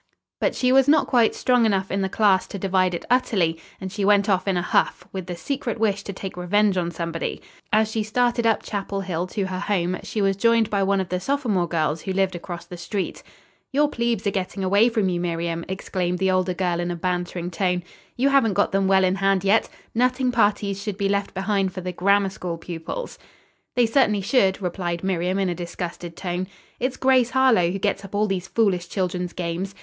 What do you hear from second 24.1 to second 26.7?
should," replied Miriam in a disgusted tone.